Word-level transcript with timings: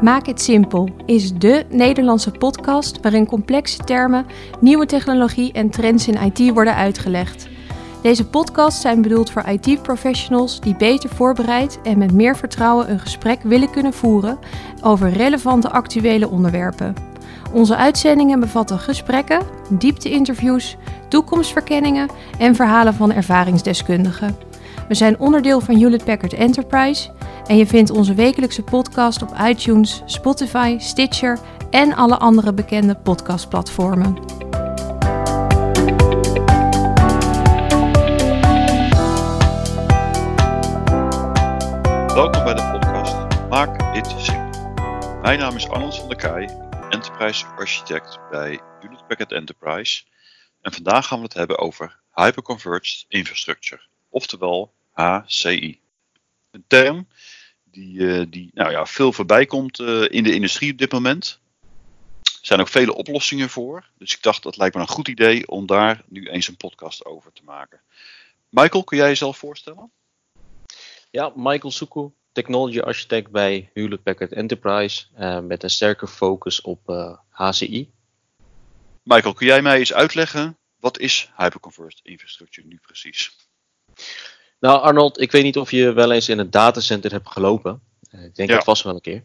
Maak 0.00 0.26
het 0.26 0.40
simpel 0.40 0.88
is 1.06 1.32
de 1.32 1.66
Nederlandse 1.68 2.30
podcast 2.30 3.00
waarin 3.00 3.26
complexe 3.26 3.84
termen, 3.84 4.26
nieuwe 4.60 4.86
technologie 4.86 5.52
en 5.52 5.70
trends 5.70 6.08
in 6.08 6.32
IT 6.32 6.52
worden 6.54 6.74
uitgelegd. 6.74 7.48
Deze 8.02 8.26
podcasts 8.26 8.80
zijn 8.80 9.02
bedoeld 9.02 9.30
voor 9.30 9.44
IT-professionals 9.48 10.60
die 10.60 10.76
beter 10.76 11.10
voorbereid 11.10 11.78
en 11.82 11.98
met 11.98 12.12
meer 12.12 12.36
vertrouwen 12.36 12.90
een 12.90 13.00
gesprek 13.00 13.42
willen 13.42 13.70
kunnen 13.70 13.92
voeren 13.92 14.38
over 14.82 15.10
relevante 15.10 15.70
actuele 15.70 16.28
onderwerpen. 16.28 16.94
Onze 17.52 17.76
uitzendingen 17.76 18.40
bevatten 18.40 18.78
gesprekken, 18.78 19.42
diepte-interviews, 19.68 20.76
toekomstverkenningen 21.08 22.08
en 22.38 22.54
verhalen 22.54 22.94
van 22.94 23.12
ervaringsdeskundigen. 23.12 24.36
We 24.88 24.94
zijn 24.94 25.18
onderdeel 25.18 25.60
van 25.60 25.76
Hewlett 25.76 26.04
Packard 26.04 26.32
Enterprise 26.32 27.10
en 27.46 27.56
je 27.56 27.66
vindt 27.66 27.90
onze 27.90 28.14
wekelijkse 28.14 28.62
podcast 28.62 29.22
op 29.22 29.34
iTunes, 29.48 30.02
Spotify, 30.04 30.76
Stitcher 30.78 31.38
en 31.70 31.94
alle 31.94 32.18
andere 32.18 32.52
bekende 32.52 32.94
podcastplatformen. 32.94 34.14
Welkom 42.14 42.44
bij 42.44 42.54
de 42.54 42.78
podcast 42.80 43.48
Maak 43.48 43.94
dit 43.94 44.06
simpel. 44.18 44.50
Mijn 45.22 45.38
naam 45.38 45.56
is 45.56 45.68
Arnold 45.68 45.96
van 45.96 46.08
der 46.08 46.16
Kaai, 46.16 46.48
Enterprise 46.88 47.46
Architect 47.46 48.18
bij 48.30 48.60
Hewlett 48.80 49.06
Packard 49.06 49.32
Enterprise. 49.32 50.04
En 50.62 50.72
vandaag 50.72 51.06
gaan 51.06 51.18
we 51.18 51.24
het 51.24 51.34
hebben 51.34 51.58
over 51.58 52.00
Hyperconverged 52.14 53.04
Infrastructure, 53.08 53.82
oftewel 54.10 54.72
HCI. 54.92 55.80
Een 56.50 56.64
term 56.66 57.08
die, 57.64 58.08
eh, 58.08 58.26
die 58.28 58.50
nou 58.54 58.70
ja, 58.70 58.86
veel 58.86 59.12
voorbij 59.12 59.46
komt 59.46 59.78
eh, 59.78 60.04
in 60.08 60.22
de 60.22 60.34
industrie 60.34 60.72
op 60.72 60.78
dit 60.78 60.92
moment. 60.92 61.40
Er 62.22 62.46
zijn 62.46 62.60
ook 62.60 62.68
vele 62.68 62.94
oplossingen 62.94 63.48
voor. 63.48 63.90
Dus 63.98 64.14
ik 64.14 64.22
dacht 64.22 64.42
dat 64.42 64.56
lijkt 64.56 64.74
me 64.74 64.80
een 64.80 64.88
goed 64.88 65.08
idee 65.08 65.48
om 65.48 65.66
daar 65.66 66.02
nu 66.08 66.28
eens 66.28 66.48
een 66.48 66.56
podcast 66.56 67.04
over 67.04 67.32
te 67.32 67.44
maken. 67.44 67.80
Michael, 68.48 68.84
kun 68.84 68.96
jij 68.96 69.08
jezelf 69.08 69.38
voorstellen? 69.38 69.92
Ja, 71.10 71.32
Michael 71.34 71.72
Soekoe, 71.72 72.12
Technology 72.32 72.80
Architect 72.80 73.30
bij 73.30 73.70
Hewlett 73.74 74.02
Packard 74.02 74.32
Enterprise 74.32 75.06
uh, 75.18 75.40
met 75.40 75.62
een 75.62 75.70
sterke 75.70 76.06
focus 76.06 76.60
op 76.60 76.88
uh, 76.88 77.18
HCI. 77.28 77.90
Michael, 79.02 79.34
kun 79.34 79.46
jij 79.46 79.62
mij 79.62 79.78
eens 79.78 79.92
uitleggen 79.92 80.58
wat 80.80 80.98
is 80.98 81.30
Hyperconverged 81.36 82.00
Infrastructure 82.02 82.66
nu 82.66 82.78
precies? 82.82 83.36
Nou, 84.60 84.80
Arnold, 84.80 85.20
ik 85.20 85.32
weet 85.32 85.42
niet 85.42 85.58
of 85.58 85.70
je 85.70 85.92
wel 85.92 86.12
eens 86.12 86.28
in 86.28 86.38
een 86.38 86.50
datacenter 86.50 87.10
hebt 87.10 87.28
gelopen. 87.28 87.80
Eh, 88.10 88.24
ik 88.24 88.34
denk 88.34 88.48
ja. 88.48 88.54
dat 88.54 88.64
vast 88.64 88.82
wel 88.82 88.94
een 88.94 89.00
keer. 89.00 89.22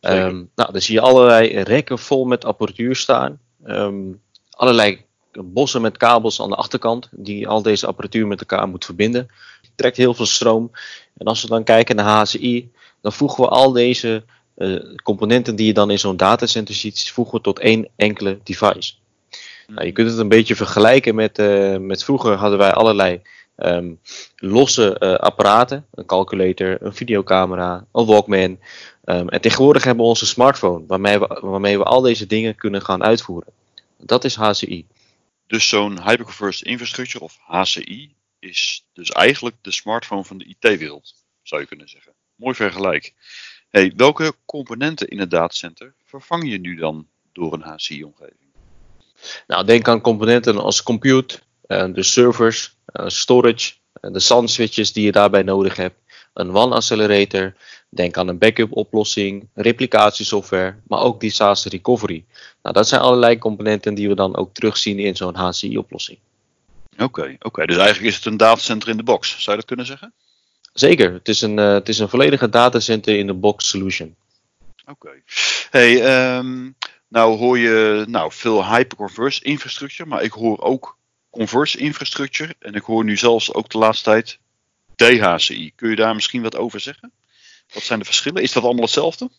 Um, 0.00 0.50
nou, 0.54 0.72
dan 0.72 0.80
zie 0.80 0.94
je 0.94 1.00
allerlei 1.00 1.62
rekken 1.62 1.98
vol 1.98 2.24
met 2.24 2.44
apparatuur 2.44 2.96
staan. 2.96 3.40
Um, 3.66 4.20
allerlei 4.50 5.06
bossen 5.32 5.80
met 5.80 5.96
kabels 5.96 6.40
aan 6.40 6.48
de 6.48 6.54
achterkant, 6.54 7.08
die 7.10 7.48
al 7.48 7.62
deze 7.62 7.86
apparatuur 7.86 8.26
met 8.26 8.40
elkaar 8.40 8.68
moet 8.68 8.84
verbinden. 8.84 9.28
Het 9.62 9.70
trekt 9.74 9.96
heel 9.96 10.14
veel 10.14 10.26
stroom. 10.26 10.70
En 11.16 11.26
als 11.26 11.42
we 11.42 11.48
dan 11.48 11.64
kijken 11.64 11.96
naar 11.96 12.18
HCI, 12.18 12.70
dan 13.00 13.12
voegen 13.12 13.44
we 13.44 13.50
al 13.50 13.72
deze 13.72 14.24
uh, 14.56 14.80
componenten 15.02 15.56
die 15.56 15.66
je 15.66 15.72
dan 15.72 15.90
in 15.90 15.98
zo'n 15.98 16.16
datacenter 16.16 16.74
ziet, 16.74 17.10
voegen 17.10 17.34
we 17.34 17.40
tot 17.40 17.58
één 17.58 17.88
enkele 17.96 18.38
device. 18.42 18.92
Nou, 19.66 19.86
je 19.86 19.92
kunt 19.92 20.10
het 20.10 20.18
een 20.18 20.28
beetje 20.28 20.56
vergelijken 20.56 21.14
met, 21.14 21.38
uh, 21.38 21.76
met 21.76 22.04
vroeger 22.04 22.34
hadden 22.34 22.58
wij 22.58 22.72
allerlei 22.72 23.22
um, 23.58 24.00
losse 24.36 24.96
uh, 24.98 25.14
apparaten, 25.14 25.86
een 25.94 26.06
calculator, 26.06 26.82
een 26.82 26.94
videocamera, 26.94 27.86
een 27.92 28.06
Walkman. 28.06 28.58
Um, 29.04 29.28
en 29.28 29.40
tegenwoordig 29.40 29.84
hebben 29.84 30.02
we 30.02 30.10
onze 30.10 30.26
smartphone, 30.26 30.86
waarmee 30.86 31.18
we, 31.18 31.38
waarmee 31.42 31.78
we 31.78 31.84
al 31.84 32.00
deze 32.00 32.26
dingen 32.26 32.54
kunnen 32.54 32.82
gaan 32.82 33.02
uitvoeren. 33.02 33.52
Dat 33.96 34.24
is 34.24 34.34
HCI. 34.34 34.86
Dus 35.46 35.68
zo'n 35.68 36.02
Hyperconverged 36.02 36.62
Infrastructure, 36.62 37.24
of 37.24 37.38
HCI, 37.40 38.14
is 38.38 38.86
dus 38.92 39.10
eigenlijk 39.10 39.56
de 39.60 39.72
smartphone 39.72 40.24
van 40.24 40.38
de 40.38 40.44
IT-wereld, 40.44 41.14
zou 41.42 41.60
je 41.60 41.66
kunnen 41.66 41.88
zeggen. 41.88 42.12
Mooi 42.34 42.54
vergelijk. 42.54 43.14
Hey, 43.68 43.92
welke 43.96 44.34
componenten 44.46 45.08
in 45.08 45.18
het 45.18 45.30
datacenter 45.30 45.94
vervang 46.04 46.50
je 46.50 46.58
nu 46.58 46.74
dan 46.74 47.06
door 47.32 47.52
een 47.52 47.62
HCI-omgeving? 47.62 48.48
Nou, 49.46 49.64
denk 49.64 49.88
aan 49.88 50.00
componenten 50.00 50.58
als 50.58 50.82
compute, 50.82 51.40
de 51.68 52.02
servers, 52.02 52.76
uh, 52.92 53.08
storage, 53.08 53.72
uh, 54.00 54.12
de 54.12 54.20
SAN 54.20 54.48
switches 54.48 54.92
die 54.92 55.04
je 55.04 55.12
daarbij 55.12 55.42
nodig 55.42 55.76
hebt, 55.76 55.96
een 56.34 56.50
WAN 56.50 56.72
accelerator, 56.72 57.54
denk 57.88 58.16
aan 58.16 58.28
een 58.28 58.38
backup 58.38 58.76
oplossing, 58.76 59.48
replicatiesoftware, 59.54 60.76
maar 60.86 61.00
ook 61.00 61.20
disaster 61.20 61.70
recovery. 61.70 62.24
Nou, 62.62 62.74
dat 62.74 62.88
zijn 62.88 63.00
allerlei 63.00 63.38
componenten 63.38 63.94
die 63.94 64.08
we 64.08 64.14
dan 64.14 64.36
ook 64.36 64.54
terugzien 64.54 64.98
in 64.98 65.16
zo'n 65.16 65.34
HCI 65.34 65.78
oplossing. 65.78 66.18
Oké, 66.92 67.04
okay, 67.04 67.32
oké. 67.34 67.46
Okay. 67.46 67.66
dus 67.66 67.76
eigenlijk 67.76 68.08
is 68.08 68.16
het 68.16 68.24
een 68.24 68.36
datacenter 68.36 68.88
in 68.88 68.96
de 68.96 69.02
box, 69.02 69.30
zou 69.30 69.50
je 69.50 69.56
dat 69.56 69.64
kunnen 69.64 69.86
zeggen? 69.86 70.12
Zeker, 70.72 71.12
het 71.12 71.28
is 71.28 71.40
een, 71.40 71.56
het 71.56 71.88
is 71.88 71.98
een 71.98 72.08
volledige 72.08 72.48
datacenter 72.48 73.16
in 73.16 73.26
de 73.26 73.34
box 73.34 73.68
solution. 73.68 74.16
Oké. 74.86 75.06
Okay. 75.06 75.22
Hey, 75.70 76.36
um, 76.38 76.76
nou 77.08 77.36
hoor 77.38 77.58
je 77.58 78.04
nou, 78.08 78.32
veel 78.32 78.66
hyperconverged 78.66 79.42
infrastructure, 79.42 80.08
maar 80.08 80.22
ik 80.22 80.32
hoor 80.32 80.60
ook 80.60 80.97
converged 81.38 81.80
infrastructure. 81.80 82.54
En 82.58 82.74
ik 82.74 82.82
hoor 82.82 83.04
nu 83.04 83.16
zelfs 83.16 83.54
ook 83.54 83.68
de 83.68 83.78
laatste 83.78 84.04
tijd 84.04 84.38
DHCI. 84.96 85.72
Kun 85.74 85.90
je 85.90 85.96
daar 85.96 86.14
misschien 86.14 86.42
wat 86.42 86.56
over 86.56 86.80
zeggen? 86.80 87.12
Wat 87.72 87.82
zijn 87.82 87.98
de 87.98 88.04
verschillen? 88.04 88.42
Is 88.42 88.52
dat 88.52 88.62
allemaal 88.62 88.82
hetzelfde? 88.82 89.30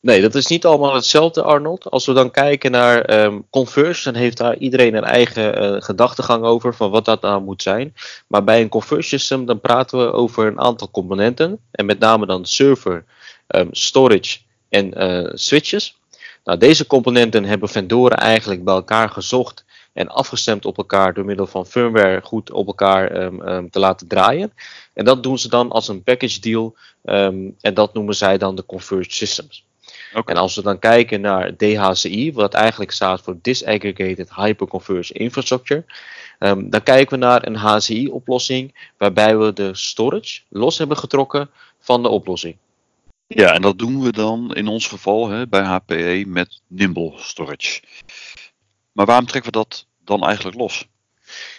Nee, 0.00 0.20
dat 0.20 0.34
is 0.34 0.46
niet 0.46 0.64
allemaal 0.64 0.94
hetzelfde, 0.94 1.42
Arnold. 1.42 1.90
Als 1.90 2.06
we 2.06 2.12
dan 2.12 2.30
kijken 2.30 2.70
naar 2.70 3.24
um, 3.24 3.46
Converge, 3.50 4.04
dan 4.04 4.14
heeft 4.14 4.36
daar 4.36 4.56
iedereen 4.56 4.94
een 4.94 5.04
eigen 5.04 5.62
uh, 5.62 5.82
gedachtegang 5.82 6.44
over 6.44 6.74
van 6.74 6.90
wat 6.90 7.04
dat 7.04 7.20
nou 7.20 7.42
moet 7.42 7.62
zijn. 7.62 7.94
Maar 8.26 8.44
bij 8.44 8.60
een 8.60 8.68
Converge 8.68 9.08
system, 9.08 9.46
dan 9.46 9.60
praten 9.60 9.98
we 9.98 10.12
over 10.12 10.46
een 10.46 10.60
aantal 10.60 10.90
componenten. 10.90 11.60
En 11.70 11.86
met 11.86 11.98
name 11.98 12.26
dan 12.26 12.44
server, 12.44 13.04
um, 13.48 13.68
storage 13.70 14.38
en 14.68 15.02
uh, 15.02 15.30
switches. 15.34 15.96
Nou, 16.44 16.58
deze 16.58 16.86
componenten 16.86 17.44
hebben 17.44 17.68
vendoren 17.68 18.18
eigenlijk 18.18 18.64
bij 18.64 18.74
elkaar 18.74 19.10
gezocht 19.10 19.64
en 19.94 20.08
afgestemd 20.08 20.64
op 20.64 20.76
elkaar 20.76 21.14
door 21.14 21.24
middel 21.24 21.46
van 21.46 21.66
firmware 21.66 22.20
goed 22.22 22.50
op 22.50 22.66
elkaar 22.66 23.22
um, 23.22 23.48
um, 23.48 23.70
te 23.70 23.78
laten 23.78 24.06
draaien. 24.06 24.52
En 24.92 25.04
dat 25.04 25.22
doen 25.22 25.38
ze 25.38 25.48
dan 25.48 25.70
als 25.70 25.88
een 25.88 26.02
package 26.02 26.40
deal 26.40 26.76
um, 27.04 27.56
en 27.60 27.74
dat 27.74 27.94
noemen 27.94 28.14
zij 28.14 28.38
dan 28.38 28.56
de 28.56 28.66
converged 28.66 29.12
systems. 29.12 29.64
Okay. 30.14 30.34
En 30.34 30.40
als 30.40 30.54
we 30.54 30.62
dan 30.62 30.78
kijken 30.78 31.20
naar 31.20 31.56
DHCI, 31.56 32.32
wat 32.32 32.54
eigenlijk 32.54 32.90
staat 32.90 33.20
voor 33.20 33.36
Disaggregated 33.42 34.34
Hyperconverged 34.34 35.16
Infrastructure, 35.16 35.84
dan 36.38 36.82
kijken 36.82 37.18
we 37.18 37.24
naar 37.24 37.46
een 37.46 37.56
HCI-oplossing 37.56 38.90
waarbij 38.98 39.36
we 39.36 39.52
de 39.52 39.74
storage 39.74 40.40
los 40.48 40.78
hebben 40.78 40.96
getrokken 40.96 41.50
van 41.78 42.02
de 42.02 42.08
oplossing. 42.08 42.56
Ja, 43.26 43.52
en 43.52 43.62
dat 43.62 43.78
doen 43.78 44.02
we 44.02 44.12
dan 44.12 44.54
in 44.54 44.68
ons 44.68 44.88
geval 44.88 45.28
hè, 45.28 45.46
bij 45.46 45.62
HPE 45.62 46.24
met 46.26 46.60
Nimble 46.66 47.12
Storage. 47.16 47.80
Maar 48.94 49.06
waarom 49.06 49.26
trekken 49.26 49.52
we 49.52 49.58
dat 49.58 49.86
dan 50.04 50.24
eigenlijk 50.24 50.56
los? 50.56 50.88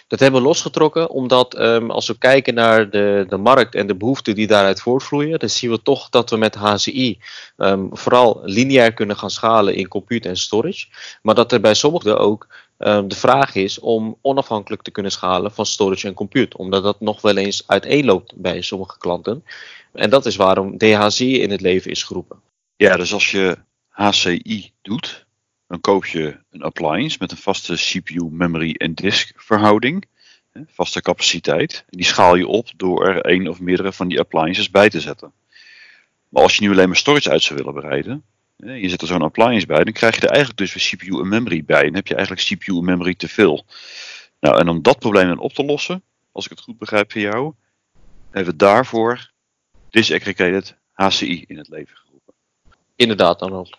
Dat 0.08 0.20
hebben 0.20 0.40
we 0.40 0.46
losgetrokken 0.46 1.10
omdat 1.10 1.58
um, 1.58 1.90
als 1.90 2.06
we 2.06 2.18
kijken 2.18 2.54
naar 2.54 2.90
de, 2.90 3.24
de 3.28 3.36
markt 3.36 3.74
en 3.74 3.86
de 3.86 3.94
behoeften 3.94 4.34
die 4.34 4.46
daaruit 4.46 4.80
voortvloeien, 4.80 5.38
dan 5.38 5.48
zien 5.48 5.70
we 5.70 5.82
toch 5.82 6.08
dat 6.08 6.30
we 6.30 6.36
met 6.36 6.54
HCI 6.54 7.18
um, 7.56 7.88
vooral 7.92 8.40
lineair 8.42 8.92
kunnen 8.92 9.16
gaan 9.16 9.30
schalen 9.30 9.74
in 9.74 9.88
compute 9.88 10.28
en 10.28 10.36
storage. 10.36 10.86
Maar 11.22 11.34
dat 11.34 11.52
er 11.52 11.60
bij 11.60 11.74
sommigen 11.74 12.18
ook 12.18 12.46
um, 12.78 13.08
de 13.08 13.16
vraag 13.16 13.54
is 13.54 13.78
om 13.78 14.18
onafhankelijk 14.22 14.82
te 14.82 14.90
kunnen 14.90 15.12
schalen 15.12 15.52
van 15.52 15.66
storage 15.66 16.06
en 16.06 16.14
compute. 16.14 16.56
Omdat 16.56 16.82
dat 16.82 17.00
nog 17.00 17.20
wel 17.20 17.36
eens 17.36 17.62
uiteenloopt 17.66 18.32
bij 18.36 18.60
sommige 18.60 18.98
klanten. 18.98 19.44
En 19.92 20.10
dat 20.10 20.26
is 20.26 20.36
waarom 20.36 20.78
DHCI 20.78 21.40
in 21.40 21.50
het 21.50 21.60
leven 21.60 21.90
is 21.90 22.02
geroepen. 22.02 22.40
Ja, 22.76 22.96
dus 22.96 23.12
als 23.12 23.30
je 23.30 23.56
HCI 23.88 24.72
doet, 24.82 25.25
dan 25.66 25.80
koop 25.80 26.06
je 26.06 26.38
een 26.50 26.62
appliance 26.62 27.16
met 27.20 27.30
een 27.30 27.36
vaste 27.36 27.74
CPU, 27.74 28.28
memory 28.30 28.72
en 28.72 28.94
disk 28.94 29.32
verhouding. 29.36 30.04
Vaste 30.66 31.02
capaciteit. 31.02 31.84
En 31.88 31.96
die 31.96 32.06
schaal 32.06 32.34
je 32.34 32.46
op 32.46 32.68
door 32.76 33.06
er 33.06 33.32
een 33.32 33.48
of 33.48 33.60
meerdere 33.60 33.92
van 33.92 34.08
die 34.08 34.20
appliances 34.20 34.70
bij 34.70 34.88
te 34.88 35.00
zetten. 35.00 35.32
Maar 36.28 36.42
als 36.42 36.56
je 36.56 36.62
nu 36.62 36.70
alleen 36.70 36.88
maar 36.88 36.96
storage 36.96 37.30
uit 37.30 37.42
zou 37.42 37.58
willen 37.58 37.74
bereiden, 37.74 38.24
je 38.56 38.88
zet 38.88 39.00
er 39.00 39.06
zo'n 39.06 39.22
appliance 39.22 39.66
bij, 39.66 39.84
dan 39.84 39.92
krijg 39.92 40.14
je 40.14 40.20
er 40.20 40.28
eigenlijk 40.28 40.58
dus 40.58 40.74
weer 40.74 40.98
CPU 40.98 41.20
en 41.20 41.28
memory 41.28 41.64
bij. 41.64 41.82
Dan 41.82 41.94
heb 41.94 42.06
je 42.06 42.14
eigenlijk 42.14 42.46
CPU 42.46 42.76
en 42.76 42.84
memory 42.84 43.14
te 43.14 43.28
veel. 43.28 43.66
Nou, 44.40 44.58
en 44.58 44.68
om 44.68 44.82
dat 44.82 44.98
probleem 44.98 45.26
dan 45.26 45.38
op 45.38 45.52
te 45.52 45.64
lossen, 45.64 46.02
als 46.32 46.44
ik 46.44 46.50
het 46.50 46.60
goed 46.60 46.78
begrijp 46.78 47.12
van 47.12 47.20
jou, 47.20 47.54
hebben 48.30 48.52
we 48.52 48.58
daarvoor 48.58 49.30
disaggregated 49.90 50.76
HCI 50.92 51.44
in 51.46 51.58
het 51.58 51.68
leven 51.68 51.96
geroepen. 51.96 52.34
Inderdaad, 52.96 53.42
Arnold. 53.42 53.78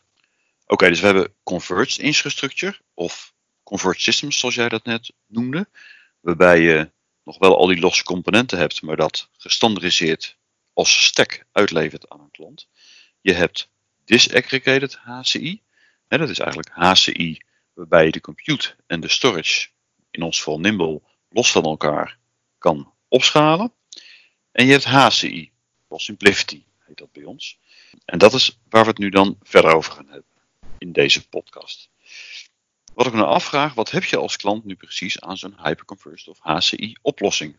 Oké, 0.69 0.89
dus 0.89 0.99
we 0.99 1.05
hebben 1.05 1.33
converged 1.43 1.97
infrastructure 1.97 2.79
of 2.93 3.33
converged 3.63 4.01
systems, 4.01 4.39
zoals 4.39 4.55
jij 4.55 4.69
dat 4.69 4.85
net 4.85 5.13
noemde, 5.27 5.69
waarbij 6.19 6.59
je 6.59 6.91
nog 7.23 7.37
wel 7.37 7.57
al 7.57 7.67
die 7.67 7.79
losse 7.79 8.03
componenten 8.03 8.57
hebt, 8.57 8.81
maar 8.81 8.95
dat 8.95 9.29
gestandardiseerd 9.37 10.37
als 10.73 11.05
stack 11.05 11.45
uitlevert 11.51 12.09
aan 12.09 12.19
een 12.19 12.31
klant. 12.31 12.67
Je 13.21 13.33
hebt 13.33 13.69
disaggregated 14.05 14.95
HCI. 14.95 15.61
dat 16.07 16.29
is 16.29 16.39
eigenlijk 16.39 16.69
HCI 16.73 17.37
waarbij 17.73 18.05
je 18.05 18.11
de 18.11 18.21
compute 18.21 18.75
en 18.87 18.99
de 18.99 19.09
storage, 19.09 19.69
in 20.11 20.21
ons 20.21 20.37
geval 20.37 20.59
Nimble, 20.59 21.01
los 21.29 21.51
van 21.51 21.63
elkaar 21.63 22.17
kan 22.57 22.93
opschalen. 23.07 23.73
En 24.51 24.65
je 24.65 24.71
hebt 24.71 24.85
HCI, 24.85 25.51
of 25.87 26.01
Simplicity 26.01 26.63
heet 26.79 26.97
dat 26.97 27.11
bij 27.11 27.23
ons. 27.23 27.59
En 28.05 28.17
dat 28.17 28.33
is 28.33 28.59
waar 28.69 28.83
we 28.83 28.89
het 28.89 28.97
nu 28.97 29.09
dan 29.09 29.37
verder 29.41 29.73
over 29.73 29.91
gaan 29.91 30.07
hebben 30.07 30.35
in 30.77 30.91
deze 30.91 31.29
podcast. 31.29 31.89
Wat 32.93 33.07
ik 33.07 33.13
me 33.13 33.25
afvraag, 33.25 33.73
wat 33.73 33.91
heb 33.91 34.03
je 34.03 34.17
als 34.17 34.35
klant 34.35 34.65
nu 34.65 34.75
precies 34.75 35.21
aan 35.21 35.37
zo'n 35.37 35.57
hyperconverged 35.63 36.27
of 36.27 36.37
HCI 36.41 36.95
oplossing? 37.01 37.57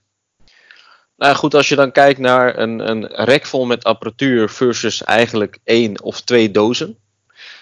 Nou 1.16 1.36
goed, 1.36 1.54
als 1.54 1.68
je 1.68 1.76
dan 1.76 1.92
kijkt 1.92 2.18
naar 2.18 2.58
een, 2.58 2.88
een 2.88 3.06
rek 3.06 3.46
vol 3.46 3.66
met 3.66 3.84
apparatuur 3.84 4.48
versus 4.48 5.04
eigenlijk 5.04 5.58
één 5.64 6.02
of 6.02 6.20
twee 6.20 6.50
dozen, 6.50 6.98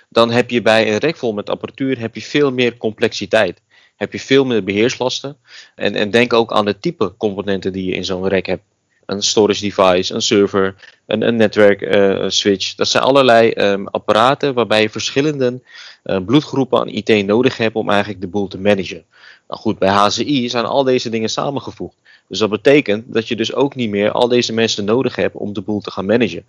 dan 0.09 0.31
heb 0.31 0.51
je 0.51 0.63
bij 0.63 0.93
een 0.93 0.99
rek 0.99 1.17
vol 1.17 1.33
met 1.33 1.51
apparatuur 1.51 1.99
heb 1.99 2.15
je 2.15 2.23
veel 2.23 2.53
meer 2.53 2.77
complexiteit. 2.77 3.61
Heb 3.97 4.13
je 4.13 4.21
veel 4.21 4.45
meer 4.45 4.65
beheerslasten. 4.65 5.37
En, 5.75 5.95
en 5.95 6.11
denk 6.11 6.33
ook 6.33 6.53
aan 6.53 6.65
de 6.65 6.79
type 6.79 7.17
componenten 7.17 7.73
die 7.73 7.85
je 7.85 7.95
in 7.95 8.05
zo'n 8.05 8.29
rek 8.29 8.47
hebt. 8.47 8.63
Een 9.07 9.23
storage 9.23 9.61
device, 9.61 10.15
een 10.15 10.23
server, 10.23 10.75
een, 11.07 11.23
een 11.23 11.37
netwerk 11.37 11.81
uh, 11.81 12.25
switch. 12.29 12.75
Dat 12.75 12.89
zijn 12.89 13.03
allerlei 13.03 13.51
um, 13.51 13.89
apparaten 13.89 14.55
waarbij 14.55 14.83
je 14.83 14.91
verschillende 14.91 15.61
uh, 16.05 16.25
bloedgroepen 16.25 16.81
aan 16.81 16.89
IT 16.89 17.27
nodig 17.27 17.57
hebt 17.57 17.75
om 17.75 17.91
eigenlijk 17.91 18.21
de 18.21 18.29
boel 18.29 18.49
te 18.49 18.59
managen. 18.59 19.05
Nou 19.49 19.61
goed, 19.61 19.79
bij 19.79 19.89
HCI 19.89 20.49
zijn 20.49 20.65
al 20.65 20.85
deze 20.85 21.09
dingen 21.09 21.31
samengevoegd. 21.31 21.97
Dus 22.29 22.39
dat 22.39 22.51
betekent 22.51 23.13
dat 23.13 23.29
je 23.29 23.37
dus 23.37 23.55
ook 23.55 23.75
niet 23.75 23.91
meer 23.91 24.11
al 24.11 24.29
deze 24.29 24.53
mensen 24.53 24.85
nodig 24.85 25.17
hebt 25.17 25.35
om 25.35 25.53
de 25.53 25.63
boel 25.63 25.81
te 25.81 25.91
gaan 25.91 26.07
managen. 26.07 26.47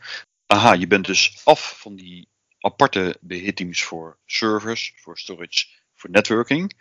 Aha, 0.48 0.74
je 0.74 0.88
bent 0.88 1.06
dus 1.06 1.42
af 1.44 1.80
van 1.80 1.95
die 1.95 2.27
aparte 2.59 3.18
beheerteams 3.19 3.83
voor 3.83 4.18
servers, 4.25 4.94
voor 4.95 5.18
storage, 5.18 5.65
voor 5.95 6.09
networking. 6.09 6.74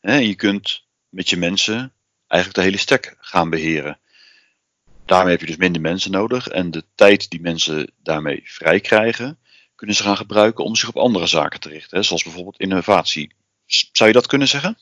En 0.00 0.26
je 0.26 0.34
kunt 0.34 0.84
met 1.08 1.28
je 1.28 1.36
mensen 1.36 1.92
eigenlijk 2.26 2.60
de 2.60 2.66
hele 2.66 2.82
stack 2.82 3.16
gaan 3.18 3.50
beheren. 3.50 3.98
Daarmee 5.06 5.30
heb 5.30 5.40
je 5.40 5.46
dus 5.46 5.56
minder 5.56 5.80
mensen 5.80 6.10
nodig 6.10 6.48
en 6.48 6.70
de 6.70 6.84
tijd 6.94 7.30
die 7.30 7.40
mensen 7.40 7.92
daarmee 8.02 8.40
vrij 8.44 8.80
krijgen, 8.80 9.38
kunnen 9.74 9.96
ze 9.96 10.02
gaan 10.02 10.16
gebruiken 10.16 10.64
om 10.64 10.76
zich 10.76 10.88
op 10.88 10.96
andere 10.96 11.26
zaken 11.26 11.60
te 11.60 11.68
richten, 11.68 12.04
zoals 12.04 12.22
bijvoorbeeld 12.22 12.60
innovatie. 12.60 13.34
Zou 13.66 14.08
je 14.08 14.14
dat 14.14 14.26
kunnen 14.26 14.48
zeggen? 14.48 14.78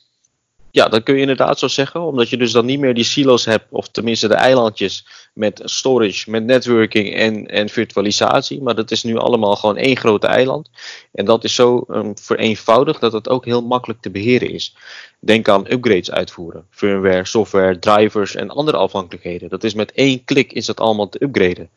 Ja, 0.73 0.87
dat 0.87 1.03
kun 1.03 1.15
je 1.15 1.21
inderdaad 1.21 1.59
zo 1.59 1.67
zeggen, 1.67 2.01
omdat 2.01 2.29
je 2.29 2.37
dus 2.37 2.51
dan 2.51 2.65
niet 2.65 2.79
meer 2.79 2.93
die 2.93 3.03
silo's 3.03 3.45
hebt, 3.45 3.65
of 3.69 3.87
tenminste 3.87 4.27
de 4.27 4.33
eilandjes 4.33 5.05
met 5.33 5.61
storage, 5.63 6.29
met 6.29 6.43
networking 6.43 7.13
en, 7.15 7.47
en 7.47 7.69
virtualisatie. 7.69 8.61
Maar 8.61 8.75
dat 8.75 8.91
is 8.91 9.03
nu 9.03 9.17
allemaal 9.17 9.55
gewoon 9.55 9.77
één 9.77 9.97
grote 9.97 10.27
eiland. 10.27 10.69
En 11.11 11.25
dat 11.25 11.43
is 11.43 11.55
zo 11.55 11.85
um, 11.89 12.17
vereenvoudigd 12.17 13.01
dat 13.01 13.13
het 13.13 13.29
ook 13.29 13.45
heel 13.45 13.61
makkelijk 13.61 14.01
te 14.01 14.09
beheren 14.09 14.49
is. 14.49 14.75
Denk 15.19 15.49
aan 15.49 15.71
upgrades 15.71 16.11
uitvoeren, 16.11 16.65
firmware, 16.69 17.25
software, 17.25 17.79
drivers 17.79 18.35
en 18.35 18.49
andere 18.49 18.77
afhankelijkheden. 18.77 19.49
Dat 19.49 19.63
is 19.63 19.73
met 19.73 19.91
één 19.91 20.23
klik 20.23 20.53
is 20.53 20.65
dat 20.65 20.79
allemaal 20.79 21.09
te 21.09 21.23
upgraden. 21.23 21.69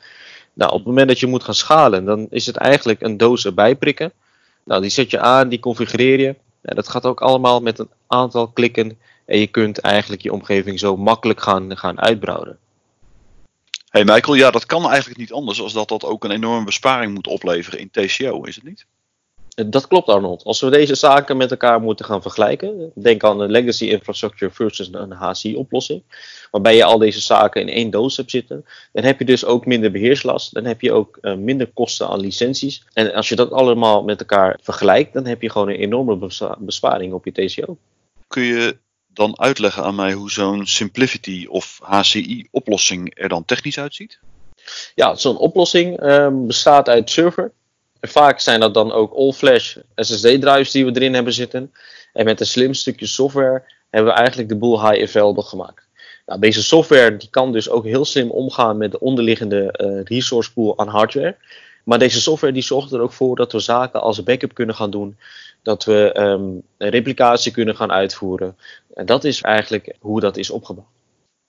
Nou, 0.52 0.70
op 0.70 0.78
het 0.78 0.86
moment 0.86 1.08
dat 1.08 1.20
je 1.20 1.26
moet 1.26 1.44
gaan 1.44 1.54
schalen, 1.54 2.04
dan 2.04 2.26
is 2.30 2.46
het 2.46 2.56
eigenlijk 2.56 3.00
een 3.00 3.16
doos 3.16 3.44
erbij 3.44 3.76
prikken. 3.76 4.12
Nou, 4.64 4.80
die 4.80 4.90
zet 4.90 5.10
je 5.10 5.20
aan, 5.20 5.48
die 5.48 5.60
configureer 5.60 6.20
je. 6.20 6.34
En 6.66 6.74
dat 6.74 6.88
gaat 6.88 7.06
ook 7.06 7.20
allemaal 7.20 7.60
met 7.60 7.78
een 7.78 7.90
aantal 8.06 8.48
klikken. 8.48 8.98
En 9.24 9.38
je 9.38 9.46
kunt 9.46 9.78
eigenlijk 9.78 10.22
je 10.22 10.32
omgeving 10.32 10.78
zo 10.78 10.96
makkelijk 10.96 11.40
gaan, 11.40 11.76
gaan 11.76 12.00
uitbreiden. 12.00 12.58
Hey 13.90 14.04
Michael, 14.04 14.34
ja, 14.34 14.50
dat 14.50 14.66
kan 14.66 14.88
eigenlijk 14.88 15.18
niet 15.18 15.32
anders 15.32 15.60
als 15.60 15.72
dat 15.72 15.88
dat 15.88 16.04
ook 16.04 16.24
een 16.24 16.30
enorme 16.30 16.64
besparing 16.64 17.14
moet 17.14 17.26
opleveren 17.26 17.78
in 17.78 17.90
TCO, 17.90 18.42
is 18.42 18.54
het 18.54 18.64
niet? 18.64 18.86
Dat 19.64 19.86
klopt 19.86 20.08
Arnold. 20.08 20.44
Als 20.44 20.60
we 20.60 20.70
deze 20.70 20.94
zaken 20.94 21.36
met 21.36 21.50
elkaar 21.50 21.80
moeten 21.80 22.04
gaan 22.04 22.22
vergelijken, 22.22 22.92
denk 22.94 23.24
aan 23.24 23.40
een 23.40 23.50
legacy 23.50 23.84
infrastructure 23.84 24.50
versus 24.52 24.88
een 24.92 25.12
HCI 25.12 25.56
oplossing, 25.56 26.02
waarbij 26.50 26.76
je 26.76 26.84
al 26.84 26.98
deze 26.98 27.20
zaken 27.20 27.60
in 27.60 27.68
één 27.68 27.90
doos 27.90 28.16
hebt 28.16 28.30
zitten, 28.30 28.64
dan 28.92 29.04
heb 29.04 29.18
je 29.18 29.24
dus 29.24 29.44
ook 29.44 29.66
minder 29.66 29.90
beheerslast, 29.90 30.54
dan 30.54 30.64
heb 30.64 30.80
je 30.80 30.92
ook 30.92 31.18
uh, 31.22 31.34
minder 31.34 31.66
kosten 31.66 32.08
aan 32.08 32.20
licenties. 32.20 32.84
En 32.92 33.14
als 33.14 33.28
je 33.28 33.36
dat 33.36 33.50
allemaal 33.50 34.02
met 34.02 34.20
elkaar 34.20 34.58
vergelijkt, 34.62 35.12
dan 35.12 35.26
heb 35.26 35.42
je 35.42 35.50
gewoon 35.50 35.68
een 35.68 35.80
enorme 35.80 36.28
besparing 36.58 37.12
op 37.12 37.24
je 37.24 37.32
TCO. 37.32 37.76
Kun 38.26 38.42
je 38.42 38.76
dan 39.06 39.40
uitleggen 39.40 39.82
aan 39.82 39.94
mij 39.94 40.12
hoe 40.12 40.30
zo'n 40.30 40.66
Simplicity 40.66 41.46
of 41.48 41.78
HCI 41.82 42.48
oplossing 42.50 43.18
er 43.18 43.28
dan 43.28 43.44
technisch 43.44 43.78
uitziet? 43.78 44.18
Ja, 44.94 45.14
zo'n 45.14 45.38
oplossing 45.38 46.02
um, 46.02 46.46
bestaat 46.46 46.88
uit 46.88 47.10
server, 47.10 47.52
vaak 48.08 48.40
zijn 48.40 48.60
dat 48.60 48.74
dan 48.74 48.92
ook 48.92 49.14
all-flash 49.14 49.76
SSD-drives 49.94 50.70
die 50.70 50.84
we 50.84 50.94
erin 50.94 51.14
hebben 51.14 51.32
zitten. 51.32 51.72
En 52.12 52.24
met 52.24 52.40
een 52.40 52.46
slim 52.46 52.74
stukje 52.74 53.06
software 53.06 53.62
hebben 53.90 54.12
we 54.12 54.18
eigenlijk 54.18 54.48
de 54.48 54.56
boel 54.56 54.90
high 54.90 55.02
available 55.02 55.42
gemaakt. 55.42 55.86
Nou, 56.26 56.40
deze 56.40 56.62
software 56.62 57.16
die 57.16 57.30
kan 57.30 57.52
dus 57.52 57.68
ook 57.68 57.84
heel 57.84 58.04
slim 58.04 58.30
omgaan 58.30 58.76
met 58.76 58.90
de 58.90 59.00
onderliggende 59.00 59.74
uh, 59.76 60.02
resource 60.04 60.52
pool 60.52 60.78
aan 60.78 60.88
hardware. 60.88 61.36
Maar 61.84 61.98
deze 61.98 62.20
software 62.20 62.52
die 62.52 62.62
zorgt 62.62 62.92
er 62.92 63.00
ook 63.00 63.12
voor 63.12 63.36
dat 63.36 63.52
we 63.52 63.58
zaken 63.58 64.00
als 64.00 64.22
backup 64.22 64.54
kunnen 64.54 64.74
gaan 64.74 64.90
doen. 64.90 65.16
Dat 65.62 65.84
we 65.84 66.20
um, 66.20 66.62
replicatie 66.78 67.52
kunnen 67.52 67.76
gaan 67.76 67.92
uitvoeren. 67.92 68.56
En 68.94 69.06
dat 69.06 69.24
is 69.24 69.40
eigenlijk 69.40 69.96
hoe 70.00 70.20
dat 70.20 70.36
is 70.36 70.50
opgebouwd. 70.50 70.86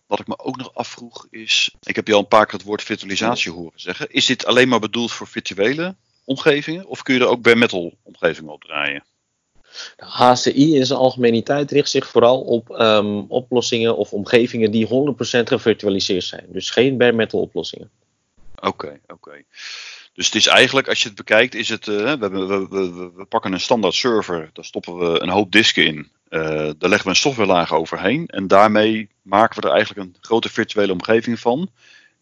Wat 0.07 0.19
ik 0.19 0.27
me 0.27 0.39
ook 0.39 0.57
nog 0.57 0.73
afvroeg 0.73 1.27
is, 1.29 1.75
ik 1.83 1.95
heb 1.95 2.07
je 2.07 2.13
al 2.13 2.19
een 2.19 2.27
paar 2.27 2.45
keer 2.45 2.53
het 2.53 2.67
woord 2.67 2.83
virtualisatie 2.83 3.51
horen 3.51 3.79
zeggen. 3.79 4.09
Is 4.09 4.25
dit 4.25 4.45
alleen 4.45 4.67
maar 4.67 4.79
bedoeld 4.79 5.11
voor 5.11 5.27
virtuele 5.27 5.95
omgevingen? 6.27 6.85
Of 6.85 7.01
kun 7.01 7.13
je 7.13 7.19
er 7.19 7.27
ook 7.27 7.41
bare 7.41 7.55
metal 7.55 7.93
omgevingen 8.03 8.53
op 8.53 8.63
draaien? 8.63 9.03
HCI 9.97 10.75
in 10.75 10.85
zijn 10.85 10.99
algemeniteit 10.99 11.71
richt 11.71 11.89
zich 11.89 12.07
vooral 12.07 12.41
op 12.41 12.69
um, 12.69 13.19
oplossingen 13.19 13.97
of 13.97 14.13
omgevingen 14.13 14.71
die 14.71 14.87
100% 14.87 14.89
gevirtualiseerd 15.43 16.23
zijn. 16.23 16.45
Dus 16.49 16.69
geen 16.69 16.97
bare 16.97 17.11
metal 17.11 17.39
oplossingen. 17.39 17.89
Oké, 18.55 18.67
okay, 18.67 18.99
oké. 19.03 19.13
Okay. 19.13 19.45
Dus 20.13 20.25
het 20.25 20.35
is 20.35 20.47
eigenlijk, 20.47 20.87
als 20.87 21.01
je 21.01 21.07
het 21.07 21.17
bekijkt, 21.17 21.55
is 21.55 21.69
het, 21.69 21.87
uh, 21.87 22.13
we, 22.13 22.29
we, 22.29 22.67
we, 22.69 23.11
we, 23.15 23.25
pakken 23.25 23.53
een 23.53 23.59
standaard 23.59 23.93
server, 23.93 24.49
daar 24.53 24.65
stoppen 24.65 24.97
we 24.97 25.21
een 25.21 25.29
hoop 25.29 25.51
disken 25.51 25.85
in. 25.85 26.11
Uh, 26.29 26.41
daar 26.77 26.89
leggen 26.89 27.03
we 27.03 27.09
een 27.09 27.15
softwarelaag 27.15 27.73
overheen 27.73 28.27
en 28.27 28.47
daarmee 28.47 29.09
maken 29.21 29.61
we 29.61 29.67
er 29.67 29.73
eigenlijk 29.73 30.07
een 30.07 30.15
grote 30.21 30.49
virtuele 30.49 30.91
omgeving 30.91 31.39
van 31.39 31.69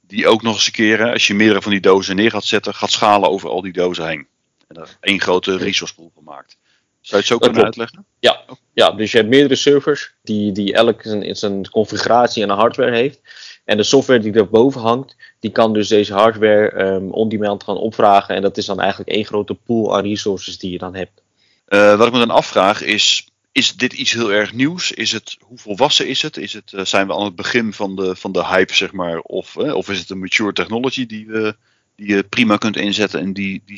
die 0.08 0.28
ook 0.28 0.42
nog 0.42 0.54
eens 0.56 0.66
een 0.66 0.72
keer, 0.72 1.12
als 1.12 1.28
je 1.28 1.34
meerdere 1.34 1.62
van 1.62 1.72
die 1.72 1.82
dozen 1.82 2.16
neer 2.16 2.32
gaat 2.32 2.46
zetten, 2.46 2.74
gaat 2.74 2.92
schalen 2.92 3.30
over 3.30 3.50
al 3.50 3.62
die 3.62 3.74
dozen 3.74 4.08
heen. 4.08 4.28
En 4.68 4.76
daar 4.76 4.98
één 5.00 5.22
grote 5.22 5.58
resource 5.58 5.96
pool 5.96 6.12
van 6.14 6.24
maakt. 6.24 6.58
Zou 7.02 7.22
je 7.22 7.28
het 7.28 7.28
zo 7.28 7.38
kunnen 7.38 7.64
uitleggen? 7.64 8.06
Ja. 8.20 8.44
ja, 8.74 8.92
dus 8.92 9.12
je 9.12 9.18
hebt 9.18 9.30
meerdere 9.30 9.56
servers 9.56 10.14
die, 10.24 10.52
die 10.52 10.74
elk 10.74 11.02
zijn, 11.02 11.36
zijn 11.36 11.70
configuratie 11.70 12.44
en 12.44 12.50
een 12.50 12.58
hardware 12.58 12.96
heeft. 12.96 13.22
En 13.66 13.78
de 13.78 13.84
software 13.84 14.20
die 14.20 14.34
erboven 14.34 14.82
hangt, 14.82 15.16
die 15.40 15.52
kan 15.52 15.74
dus 15.74 15.88
deze 15.88 16.14
hardware 16.14 16.84
um, 16.84 17.12
on-demand 17.12 17.64
gaan 17.64 17.78
opvragen. 17.78 18.36
En 18.36 18.42
dat 18.42 18.58
is 18.58 18.66
dan 18.66 18.80
eigenlijk 18.80 19.10
één 19.10 19.26
grote 19.26 19.54
pool 19.54 19.96
aan 19.96 20.04
resources 20.04 20.58
die 20.58 20.72
je 20.72 20.78
dan 20.78 20.96
hebt. 20.96 21.22
Uh, 21.68 21.98
wat 21.98 22.08
ik 22.08 22.14
me 22.14 22.20
dan 22.20 22.30
afvraag 22.30 22.82
is, 22.82 23.28
is 23.56 23.76
dit 23.76 23.94
iets 23.94 24.12
heel 24.12 24.32
erg 24.32 24.54
nieuws? 24.54 24.92
Is 24.92 25.12
het, 25.12 25.38
hoe 25.42 25.58
volwassen 25.58 26.08
is 26.08 26.22
het? 26.22 26.38
Is 26.38 26.54
het 26.54 26.72
uh, 26.72 26.86
zijn 26.86 27.08
we 27.08 27.14
aan 27.14 27.24
het 27.24 27.36
begin 27.36 27.74
van 27.74 27.96
de, 27.96 28.16
van 28.16 28.32
de 28.32 28.46
hype, 28.46 28.74
zeg 28.74 28.92
maar? 28.92 29.20
Of, 29.20 29.56
uh, 29.56 29.76
of 29.76 29.90
is 29.90 30.00
het 30.00 30.10
een 30.10 30.20
mature 30.20 30.54
technology 30.54 31.06
die, 31.06 31.28
we, 31.28 31.56
die 31.96 32.16
je 32.16 32.24
prima 32.24 32.58
kunt 32.58 32.78
inzetten 32.78 33.20
en 33.20 33.34
die, 33.34 33.62
die 33.66 33.78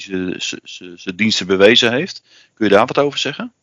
zijn 0.96 1.16
diensten 1.16 1.48
bewezen 1.48 1.92
heeft? 1.92 2.24
Kun 2.54 2.66
je 2.66 2.72
daar 2.72 2.86
wat 2.86 2.98
over 2.98 3.20
zeggen? 3.20 3.54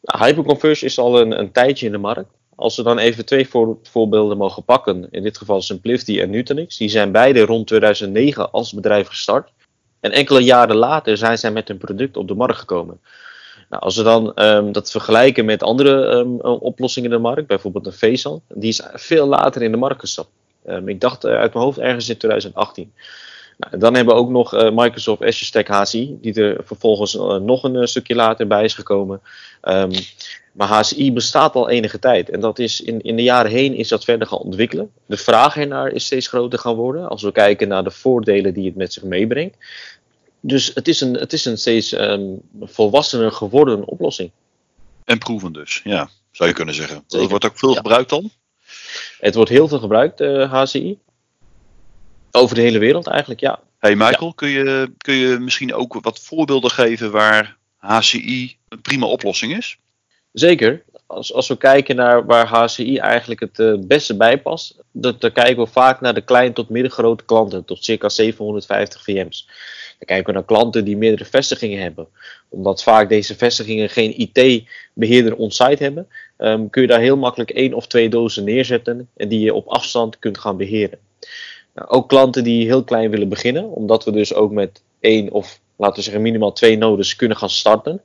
Nou, 0.00 0.18
is 0.62 0.98
al 0.98 1.20
een, 1.20 1.38
een 1.38 1.52
tijdje 1.52 1.86
in 1.86 1.92
de 1.92 1.98
markt. 1.98 2.30
Als 2.54 2.76
we 2.76 2.82
dan 2.82 2.98
even 2.98 3.24
twee 3.24 3.48
voor, 3.48 3.78
voorbeelden 3.82 4.36
mogen 4.36 4.64
pakken, 4.64 5.08
in 5.10 5.22
dit 5.22 5.38
geval 5.38 5.62
Simplicity 5.62 6.20
en 6.20 6.30
Nutanix, 6.30 6.76
die 6.76 6.88
zijn 6.88 7.12
beide 7.12 7.40
rond 7.40 7.66
2009 7.66 8.52
als 8.52 8.72
bedrijf 8.72 9.06
gestart. 9.06 9.52
En 10.00 10.12
enkele 10.12 10.40
jaren 10.40 10.76
later 10.76 11.16
zijn 11.16 11.38
zij 11.38 11.50
met 11.50 11.68
hun 11.68 11.78
product 11.78 12.16
op 12.16 12.28
de 12.28 12.34
markt 12.34 12.58
gekomen. 12.58 13.00
Nou, 13.74 13.86
als 13.86 13.96
we 13.96 14.02
dan 14.02 14.32
um, 14.34 14.72
dat 14.72 14.90
vergelijken 14.90 15.44
met 15.44 15.62
andere 15.62 15.90
um, 15.90 16.40
oplossingen 16.40 17.10
in 17.10 17.16
de 17.16 17.22
markt, 17.22 17.46
bijvoorbeeld 17.46 17.86
een 17.86 17.92
Faisal, 17.92 18.42
die 18.48 18.68
is 18.68 18.82
veel 18.92 19.26
later 19.26 19.62
in 19.62 19.70
de 19.70 19.76
markt 19.76 20.00
gestapt. 20.00 20.28
Um, 20.66 20.88
ik 20.88 21.00
dacht 21.00 21.24
uh, 21.24 21.30
uit 21.30 21.52
mijn 21.52 21.64
hoofd 21.64 21.78
ergens 21.78 22.08
in 22.08 22.16
2018. 22.16 22.92
Nou, 23.58 23.78
dan 23.78 23.94
hebben 23.94 24.14
we 24.14 24.20
ook 24.20 24.30
nog 24.30 24.54
uh, 24.54 24.70
Microsoft 24.70 25.22
Azure 25.22 25.44
Stack 25.44 25.68
HCI, 25.68 26.18
die 26.20 26.34
er 26.34 26.60
vervolgens 26.64 27.14
nog 27.42 27.62
een 27.62 27.88
stukje 27.88 28.14
later 28.14 28.46
bij 28.46 28.64
is 28.64 28.74
gekomen. 28.74 29.20
maar 30.52 30.68
HCI 30.68 31.12
bestaat 31.12 31.54
al 31.54 31.70
enige 31.70 31.98
tijd 31.98 32.30
en 32.30 32.40
dat 32.40 32.58
is 32.58 32.80
in, 32.80 33.00
in 33.00 33.16
de 33.16 33.22
jaren 33.22 33.50
heen 33.50 33.74
is 33.74 33.88
dat 33.88 34.04
verder 34.04 34.28
gaan 34.28 34.38
ontwikkelen. 34.38 34.90
De 35.06 35.16
vraag 35.16 35.56
ernaar 35.56 35.92
is 35.92 36.04
steeds 36.04 36.28
groter 36.28 36.58
gaan 36.58 36.74
worden 36.74 37.08
als 37.08 37.22
we 37.22 37.32
kijken 37.32 37.68
naar 37.68 37.84
de 37.84 37.90
voordelen 37.90 38.54
die 38.54 38.66
het 38.66 38.76
met 38.76 38.92
zich 38.92 39.02
meebrengt. 39.02 39.56
Dus 40.46 40.70
het 40.74 40.88
is 40.88 41.00
een, 41.00 41.14
het 41.14 41.32
is 41.32 41.44
een 41.44 41.58
steeds 41.58 41.92
um, 41.92 42.40
volwassener 42.60 43.32
geworden 43.32 43.84
oplossing. 43.84 44.30
En 45.04 45.18
proeven 45.18 45.52
dus, 45.52 45.80
ja, 45.84 46.08
zou 46.30 46.48
je 46.48 46.54
kunnen 46.54 46.74
zeggen. 46.74 47.04
Het 47.08 47.28
wordt 47.30 47.44
ook 47.44 47.58
veel 47.58 47.70
ja. 47.70 47.76
gebruikt 47.76 48.10
dan? 48.10 48.30
Het 49.18 49.34
wordt 49.34 49.50
heel 49.50 49.68
veel 49.68 49.78
gebruikt, 49.78 50.20
uh, 50.20 50.52
HCI. 50.52 50.98
Over 52.30 52.54
de 52.54 52.60
hele 52.60 52.78
wereld 52.78 53.06
eigenlijk, 53.06 53.40
ja. 53.40 53.60
Hey 53.78 53.96
Michael, 53.96 54.34
kun, 54.34 54.48
je, 54.48 54.92
kun 54.96 55.14
je 55.14 55.38
misschien 55.38 55.74
ook 55.74 56.00
wat 56.00 56.20
voorbeelden 56.20 56.70
geven 56.70 57.10
waar 57.10 57.56
HCI 57.76 58.56
een 58.68 58.80
prima 58.80 59.06
oplossing 59.06 59.56
is? 59.56 59.78
Zeker. 60.32 60.82
Als, 61.06 61.32
als 61.32 61.48
we 61.48 61.56
kijken 61.56 61.96
naar 61.96 62.26
waar 62.26 62.46
HCI 62.46 62.98
eigenlijk 62.98 63.40
het 63.40 63.58
uh, 63.58 63.74
beste 63.78 64.16
bij 64.16 64.40
past, 64.40 64.76
dan, 64.92 65.16
dan 65.18 65.32
kijken 65.32 65.64
we 65.64 65.70
vaak 65.70 66.00
naar 66.00 66.14
de 66.14 66.24
klein 66.24 66.52
tot 66.52 66.68
middengrote 66.68 67.24
klanten, 67.24 67.64
tot 67.64 67.84
circa 67.84 68.08
750 68.08 69.02
VM's. 69.02 69.48
Kijken 70.04 70.26
we 70.26 70.32
naar 70.32 70.44
klanten 70.44 70.84
die 70.84 70.96
meerdere 70.96 71.24
vestigingen 71.24 71.80
hebben. 71.80 72.08
Omdat 72.48 72.82
vaak 72.82 73.08
deze 73.08 73.36
vestigingen 73.36 73.90
geen 73.90 74.20
IT-beheerder 74.20 75.36
on-site 75.36 75.82
hebben, 75.82 76.08
um, 76.38 76.70
kun 76.70 76.82
je 76.82 76.88
daar 76.88 77.00
heel 77.00 77.16
makkelijk 77.16 77.50
één 77.50 77.74
of 77.74 77.86
twee 77.86 78.08
dozen 78.08 78.44
neerzetten 78.44 79.08
en 79.16 79.28
die 79.28 79.40
je 79.40 79.54
op 79.54 79.66
afstand 79.66 80.18
kunt 80.18 80.38
gaan 80.38 80.56
beheren. 80.56 80.98
Nou, 81.74 81.88
ook 81.88 82.08
klanten 82.08 82.44
die 82.44 82.66
heel 82.66 82.84
klein 82.84 83.10
willen 83.10 83.28
beginnen, 83.28 83.64
omdat 83.64 84.04
we 84.04 84.10
dus 84.10 84.34
ook 84.34 84.52
met 84.52 84.82
één 85.00 85.30
of 85.30 85.60
laten 85.76 85.96
we 85.96 86.02
zeggen 86.02 86.22
minimaal 86.22 86.52
twee 86.52 86.76
nodes 86.76 87.16
kunnen 87.16 87.36
gaan 87.36 87.50
starten. 87.50 88.02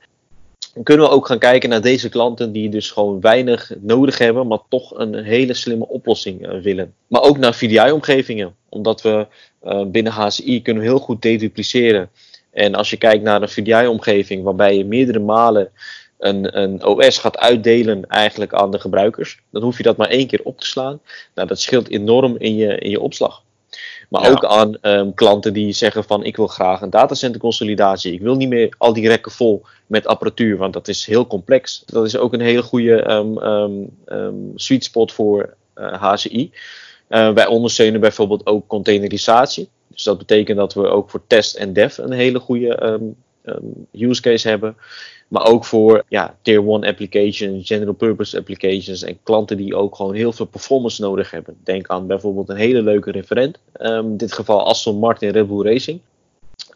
Kunnen 0.84 1.06
we 1.06 1.12
ook 1.12 1.28
gaan 1.28 1.40
kijken 1.40 1.70
naar 1.70 1.82
deze 1.82 2.10
klanten 2.10 2.52
die 2.52 2.70
dus 2.70 2.92
gewoon 2.92 3.22
weinig 3.22 3.72
nodig 3.80 4.18
hebben, 4.18 4.48
maar 4.48 4.60
toch 4.70 4.98
een 4.98 5.16
hele 5.16 5.54
slimme 5.54 5.88
oplossing 5.88 6.48
uh, 6.48 6.62
willen. 6.62 6.94
Maar 7.08 7.22
ook 7.22 7.38
naar 7.38 7.54
VDI-omgevingen, 7.54 8.56
omdat 8.70 9.02
we 9.02 9.28
uh, 9.64 9.86
binnen 9.86 10.14
HCI 10.14 10.62
kunnen 10.62 10.84
heel 10.84 11.00
goed 11.00 11.22
dedupliceren. 11.22 12.10
En 12.52 12.76
als 12.76 12.90
je 12.90 12.98
kijkt 12.98 13.24
naar 13.24 13.42
een 13.42 13.50
VDI-omgeving 13.50 14.44
waarbij 14.44 14.78
je 14.78 14.86
meerdere 14.86 15.20
malen 15.20 15.72
een, 16.18 16.60
een, 16.60 16.86
OS 16.86 17.18
gaat 17.18 17.38
uitdelen 17.38 18.08
eigenlijk 18.08 18.54
aan 18.54 18.72
de 18.72 18.80
gebruikers, 18.80 19.40
dan 19.52 19.62
hoef 19.62 19.78
je 19.78 19.84
dat 19.84 19.98
maar 19.98 20.10
één 20.10 20.28
keer 20.28 20.42
op 20.44 20.60
te 20.60 20.66
slaan. 20.66 21.00
Nou, 21.36 21.48
dat 21.48 21.60
scheelt 21.60 21.90
enorm 21.90 22.36
in 22.38 22.56
je, 22.56 22.78
in 22.78 22.90
je 22.90 23.00
opslag. 23.00 23.44
Maar 24.10 24.32
ook 24.32 24.46
aan 24.46 24.78
um, 24.82 25.14
klanten 25.14 25.54
die 25.54 25.72
zeggen 25.72 26.04
van 26.04 26.24
ik 26.24 26.36
wil 26.36 26.48
graag 26.48 26.82
een 26.82 26.90
datacenter 26.90 27.42
consolidatie. 27.42 28.14
Ik 28.14 28.22
wil 28.22 28.36
niet 28.36 28.50
meer 28.50 28.76
al 28.78 28.94
die 28.94 29.08
rekken 29.08 29.32
vol 29.32 29.66
met 29.88 30.08
apparatuur, 30.08 30.58
want 30.58 30.74
dat 30.74 30.88
is 30.88 31.06
heel 31.06 31.28
complex. 31.28 31.84
Dat 31.86 32.06
is 32.06 32.18
ook 32.18 32.34
een 32.34 32.42
hele 32.42 32.62
goede 32.62 33.12
um, 33.12 33.38
um, 34.08 34.52
sweet 34.56 34.84
spot 34.84 35.12
voor 35.12 35.54
uh, 35.76 36.02
HCI. 36.02 36.52
Uh, 37.10 37.32
wij 37.34 37.48
ondersteunen 37.48 38.02
bijvoorbeeld 38.02 38.46
ook 38.46 38.68
containerisatie. 38.68 39.70
Dus 39.88 40.04
dat 40.04 40.18
betekent 40.18 40.58
dat 40.58 40.74
we 40.74 40.88
ook 40.88 41.10
voor 41.10 41.24
test 41.28 41.56
en 41.56 41.74
dev 41.74 41.98
een 41.98 42.12
hele 42.12 42.40
goede 42.40 43.00
use 43.92 44.22
case 44.22 44.48
hebben. 44.48 44.76
Maar 45.30 45.46
ook 45.46 45.66
voor 45.66 46.04
ja, 46.08 46.36
tier 46.42 46.70
1 46.70 46.84
applications, 46.84 47.68
general 47.68 47.94
purpose 47.94 48.38
applications 48.38 49.04
en 49.04 49.20
klanten 49.24 49.58
die 49.58 49.76
ook 49.76 49.96
gewoon 49.96 50.14
heel 50.14 50.32
veel 50.32 50.46
performance 50.46 51.02
nodig 51.02 51.32
hebben. 51.32 51.58
Denk 51.64 51.88
aan 51.88 52.08
bijvoorbeeld 52.08 52.50
een 52.50 52.56
hele 52.56 52.82
leuke 52.82 53.12
referent. 53.12 53.58
Um, 53.82 54.06
in 54.06 54.18
dit 54.18 54.34
geval 54.34 54.66
Aston 54.66 55.00
Martin 55.00 55.30
Red 55.30 55.48
Bull 55.48 55.72
Racing. 55.72 56.00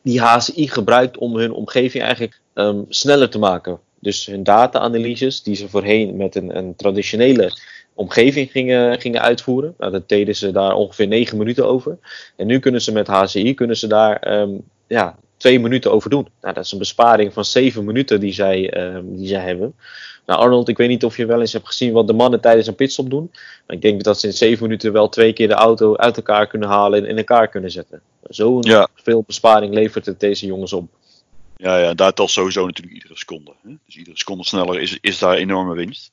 Die 0.01 0.22
HCI 0.22 0.68
gebruikt 0.68 1.18
om 1.18 1.36
hun 1.36 1.51
omgeving 1.51 2.03
eigenlijk 2.03 2.39
um, 2.53 2.86
sneller 2.89 3.30
te 3.30 3.39
maken. 3.39 3.80
Dus 4.00 4.25
hun 4.25 4.44
data-analyses 4.44 5.44
die 5.44 5.56
ze 5.56 5.70
voorheen 5.70 6.18
met 6.18 6.36
een, 6.36 6.58
een 6.58 6.75
traditionele 6.75 7.51
omgeving 7.94 8.51
gingen, 8.51 9.00
gingen 9.00 9.22
uitvoeren. 9.22 9.74
Nou, 9.77 9.92
dat 9.92 10.10
deden 10.10 10.36
ze 10.36 10.51
daar 10.51 10.74
ongeveer 10.74 11.08
9 11.08 11.38
minuten 11.38 11.68
over. 11.68 11.98
En 12.36 12.48
nu 12.48 12.60
kunnen 12.60 12.82
ze 12.82 12.92
met 12.92 13.08
HCI 13.08 13.53
kunnen 13.53 13.77
ze 13.77 13.88
daar 13.88 14.48
ja, 14.88 15.18
twee 15.43 15.59
minuten 15.59 15.91
over 15.91 16.09
doen. 16.09 16.27
Nou, 16.41 16.53
dat 16.53 16.65
is 16.65 16.71
een 16.71 16.77
besparing 16.77 17.33
van 17.33 17.45
zeven 17.45 17.85
minuten 17.85 18.19
die 18.19 18.33
zij, 18.33 18.77
uh, 18.77 19.00
die 19.03 19.27
zij 19.27 19.41
hebben. 19.41 19.75
Nou, 20.25 20.39
Arnold, 20.39 20.67
ik 20.67 20.77
weet 20.77 20.89
niet 20.89 21.03
of 21.03 21.17
je 21.17 21.25
wel 21.25 21.39
eens 21.39 21.53
hebt 21.53 21.67
gezien 21.67 21.93
wat 21.93 22.07
de 22.07 22.13
mannen 22.13 22.41
tijdens 22.41 22.67
een 22.67 22.75
pitstop 22.75 23.09
doen. 23.09 23.29
Maar 23.31 23.75
ik 23.75 23.81
denk 23.81 24.03
dat 24.03 24.19
ze 24.19 24.27
in 24.27 24.33
zeven 24.33 24.63
minuten 24.63 24.91
wel 24.91 25.09
twee 25.09 25.33
keer 25.33 25.47
de 25.47 25.53
auto 25.53 25.95
uit 25.95 26.17
elkaar 26.17 26.47
kunnen 26.47 26.69
halen 26.69 27.03
en 27.03 27.09
in 27.09 27.17
elkaar 27.17 27.47
kunnen 27.47 27.71
zetten. 27.71 28.01
Zo'n 28.29 28.62
ja. 28.62 28.88
veel 28.95 29.23
besparing 29.27 29.73
levert 29.73 30.05
het 30.05 30.19
deze 30.19 30.45
jongens 30.45 30.73
op. 30.73 30.88
Ja, 31.63 31.77
ja, 31.77 31.93
daar 31.93 32.13
telt 32.13 32.32
sowieso 32.32 32.65
natuurlijk 32.65 32.96
iedere 32.96 33.17
seconde. 33.17 33.53
Hè? 33.63 33.74
Dus 33.86 33.96
iedere 33.96 34.17
seconde 34.17 34.43
sneller 34.46 34.79
is, 34.82 34.98
is 35.01 35.20
daar 35.20 35.36
enorme 35.36 35.75
winst. 35.75 36.12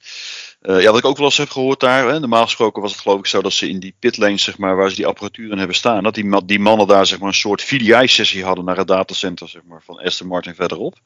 Uh, 0.63 0.83
ja, 0.83 0.91
wat 0.91 0.99
ik 0.99 1.05
ook 1.05 1.17
wel 1.17 1.27
eens 1.27 1.37
heb 1.37 1.51
gehoord 1.51 1.81
daar, 1.81 2.09
hè, 2.09 2.21
normaal 2.21 2.45
gesproken 2.45 2.83
was 2.83 2.93
het 2.93 3.01
geloof 3.01 3.19
ik 3.19 3.27
zo 3.27 3.43
dat 3.43 3.53
ze 3.53 3.69
in 3.69 3.81
die 3.81 3.95
pitlanes, 3.99 4.43
zeg 4.43 4.59
maar, 4.59 4.77
waar 4.77 4.91
ze 4.91 4.97
die 4.97 5.07
apparatuur 5.07 5.51
in 5.51 5.59
hebben 5.59 5.77
staan, 5.77 6.03
dat 6.03 6.15
die, 6.15 6.45
die 6.45 6.61
mannen 6.61 6.87
daar 6.87 7.07
zeg 7.07 7.19
maar 7.19 7.29
een 7.29 7.35
soort 7.35 7.63
VDI-sessie 7.63 8.45
hadden 8.45 8.65
naar 8.65 8.77
het 8.77 8.87
datacenter 8.87 9.49
zeg 9.49 9.63
maar, 9.65 9.83
van 9.83 10.01
Aston 10.01 10.27
Martin 10.27 10.55
verderop. 10.55 10.99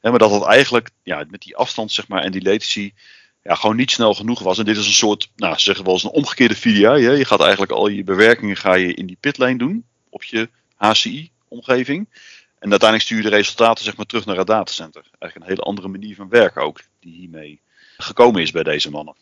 Hè, 0.00 0.10
maar 0.10 0.18
dat 0.18 0.30
het 0.30 0.42
eigenlijk 0.42 0.90
ja, 1.02 1.24
met 1.30 1.42
die 1.42 1.56
afstand 1.56 1.92
zeg 1.92 2.08
maar, 2.08 2.22
en 2.22 2.32
die 2.32 2.42
latency 2.42 2.92
ja, 3.42 3.54
gewoon 3.54 3.76
niet 3.76 3.90
snel 3.90 4.14
genoeg 4.14 4.40
was. 4.40 4.58
En 4.58 4.64
dit 4.64 4.76
is 4.76 4.86
een 4.86 4.92
soort, 4.92 5.30
nou 5.36 5.58
zeggen 5.58 5.84
we 5.84 5.90
wel 5.90 5.92
eens 5.92 6.04
een 6.04 6.20
omgekeerde 6.22 6.56
VDI. 6.56 6.82
Hè. 6.82 7.10
Je 7.10 7.24
gaat 7.24 7.40
eigenlijk 7.40 7.72
al 7.72 7.88
je 7.88 8.04
bewerkingen 8.04 8.56
ga 8.56 8.74
je 8.74 8.94
in 8.94 9.06
die 9.06 9.18
pitlane 9.20 9.58
doen 9.58 9.84
op 10.10 10.22
je 10.22 10.48
HCI-omgeving. 10.74 12.08
En 12.66 12.72
uiteindelijk 12.72 13.10
stuur 13.10 13.22
je 13.22 13.30
de 13.30 13.36
resultaten 13.36 13.84
zeg 13.84 13.96
maar, 13.96 14.06
terug 14.06 14.26
naar 14.26 14.36
het 14.36 14.46
datacenter. 14.46 15.02
Eigenlijk 15.02 15.34
een 15.36 15.56
hele 15.56 15.68
andere 15.68 15.88
manier 15.88 16.14
van 16.14 16.28
werken 16.28 16.62
ook, 16.62 16.80
die 17.00 17.14
hiermee 17.14 17.60
gekomen 17.96 18.42
is 18.42 18.50
bij 18.50 18.62
deze 18.62 18.90
mannen. 18.90 19.14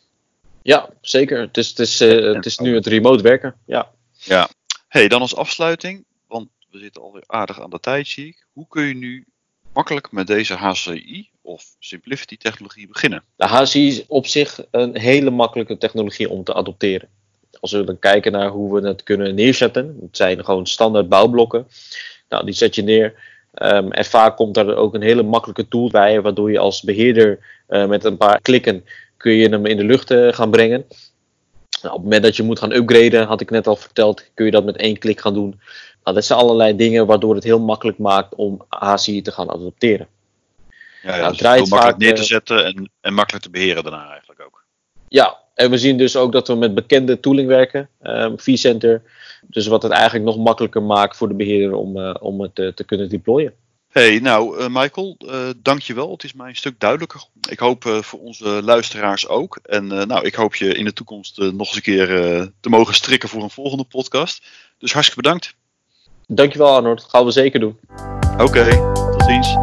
Ja, 0.63 0.89
zeker. 1.01 1.41
Het 1.41 1.57
is, 1.57 1.69
het 1.69 1.79
is, 1.79 2.01
uh, 2.01 2.35
het 2.35 2.47
is 2.47 2.59
nu 2.59 2.75
het 2.75 2.87
remote 2.87 3.23
werken. 3.23 3.55
Ja. 3.67 3.91
ja. 4.13 4.49
Hey, 4.89 5.09
dan 5.09 5.21
als 5.21 5.37
afsluiting, 5.37 6.05
want 6.27 6.49
we 6.71 6.79
zitten 6.79 7.03
alweer 7.03 7.23
aardig 7.27 7.61
aan 7.61 7.71
de 7.71 7.81
tijd, 7.81 8.09
zie 8.09 8.27
ik. 8.27 8.47
Hoe 8.53 8.67
kun 8.69 8.83
je 8.83 8.95
nu 8.95 9.27
makkelijk 9.73 10.13
met 10.13 10.27
deze 10.27 10.55
HCI 10.55 11.29
of 11.43 11.65
Simplicity 11.79 12.37
technologie 12.37 12.87
beginnen? 12.87 13.23
De 13.37 13.47
HCI 13.47 13.87
is 13.87 14.07
op 14.07 14.27
zich 14.27 14.61
een 14.71 14.99
hele 14.99 15.31
makkelijke 15.31 15.79
technologie 15.79 16.31
om 16.31 16.45
te 16.45 16.55
adopteren. 16.55 17.09
Als 17.61 17.73
we 17.73 17.85
dan 17.85 17.99
kijken 17.99 18.33
naar 18.33 18.49
hoe 18.49 18.81
we 18.81 18.89
het 18.89 19.03
kunnen 19.03 19.35
neerzetten, 19.35 19.99
het 20.01 20.17
zijn 20.17 20.45
gewoon 20.45 20.67
standaard 20.67 21.09
bouwblokken. 21.09 21.67
Nou, 22.29 22.45
die 22.45 22.55
zet 22.55 22.75
je 22.75 22.83
neer. 22.83 23.33
Um, 23.63 23.93
en 23.93 24.05
vaak 24.05 24.37
komt 24.37 24.55
daar 24.55 24.77
ook 24.77 24.95
een 24.95 25.03
hele 25.03 25.23
makkelijke 25.23 25.69
tool 25.69 25.91
bij, 25.91 26.21
waardoor 26.21 26.51
je 26.51 26.59
als 26.59 26.83
beheerder 26.83 27.39
uh, 27.69 27.87
met 27.87 28.05
een 28.05 28.17
paar 28.17 28.41
klikken 28.41 28.85
kun 29.17 29.33
je 29.33 29.49
hem 29.49 29.67
in 29.67 29.77
de 29.77 29.85
lucht 29.85 30.11
uh, 30.11 30.33
gaan 30.33 30.51
brengen. 30.51 30.85
Nou, 31.83 31.95
op 31.95 32.01
het 32.01 32.03
moment 32.03 32.23
dat 32.23 32.37
je 32.37 32.43
moet 32.43 32.59
gaan 32.59 32.73
upgraden, 32.73 33.27
had 33.27 33.41
ik 33.41 33.51
net 33.51 33.67
al 33.67 33.77
verteld, 33.77 34.25
kun 34.35 34.45
je 34.45 34.51
dat 34.51 34.65
met 34.65 34.77
één 34.77 34.99
klik 34.99 35.21
gaan 35.21 35.35
doen. 35.35 35.61
Nou, 36.05 36.17
dat 36.17 36.25
zijn 36.25 36.39
allerlei 36.39 36.77
dingen 36.77 37.07
waardoor 37.07 37.35
het 37.35 37.45
heel 37.45 37.61
makkelijk 37.61 37.99
maakt 37.99 38.35
om 38.35 38.65
HCI 38.69 39.23
te 39.23 39.33
gaan 39.33 39.51
adopteren. 39.51 40.09
Ja, 41.03 41.15
ja 41.15 41.17
nou, 41.17 41.31
dus 41.31 41.41
het 41.41 41.55
heel 41.55 41.67
makkelijk 41.67 41.99
neer 41.99 42.15
te 42.15 42.21
eh, 42.21 42.27
zetten 42.27 42.65
en, 42.65 42.91
en 43.01 43.15
makkelijk 43.15 43.45
te 43.45 43.51
beheren 43.51 43.83
daarna 43.83 44.11
eigenlijk 44.11 44.41
ook. 44.41 44.65
Ja, 45.09 45.39
en 45.55 45.71
we 45.71 45.79
zien 45.79 45.99
dus 45.99 46.17
ook 46.17 46.33
dat 46.33 46.49
we 46.49 46.55
met 46.55 46.75
bekende 46.75 47.21
tooling 47.21 47.49
werken, 47.49 47.89
um, 48.03 48.39
vCenter. 48.39 49.03
Dus 49.47 49.67
wat 49.67 49.83
het 49.83 49.93
eigenlijk 49.93 50.25
nog 50.25 50.37
makkelijker 50.37 50.83
maakt 50.83 51.17
voor 51.17 51.29
de 51.29 51.35
beheerder 51.35 51.77
om, 51.77 51.97
uh, 51.97 52.15
om 52.21 52.41
het 52.41 52.59
uh, 52.59 52.69
te 52.73 52.85
kunnen 52.85 53.09
deployen. 53.09 53.53
Hey, 53.89 54.19
nou 54.19 54.59
uh, 54.59 54.67
Michael, 54.69 55.17
uh, 55.19 55.49
dankjewel. 55.57 56.11
Het 56.11 56.25
is 56.25 56.33
mij 56.33 56.49
een 56.49 56.57
stuk 56.57 56.81
duidelijker. 56.81 57.25
Ik 57.51 57.59
hoop 57.59 57.85
uh, 57.85 58.03
voor 58.03 58.21
onze 58.21 58.63
luisteraars 58.63 59.29
ook. 59.29 59.59
En 59.63 59.87
nou, 59.87 60.25
ik 60.25 60.35
hoop 60.35 60.55
je 60.55 60.75
in 60.75 60.85
de 60.85 60.93
toekomst 60.93 61.39
nog 61.39 61.53
eens 61.53 61.75
een 61.75 61.83
keer 61.83 62.07
te 62.61 62.69
mogen 62.69 62.95
strikken 62.95 63.29
voor 63.29 63.43
een 63.43 63.51
volgende 63.51 63.85
podcast. 63.85 64.47
Dus 64.79 64.93
hartstikke 64.93 65.23
bedankt. 65.23 65.55
Dankjewel 66.27 66.75
Arnold, 66.75 67.01
dat 67.01 67.11
gaan 67.11 67.25
we 67.25 67.31
zeker 67.31 67.61
doen. 67.61 67.79
Oké, 68.33 68.43
okay, 68.43 68.71
tot 69.13 69.25
ziens. 69.25 69.57